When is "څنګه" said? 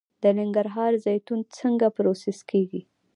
1.57-1.87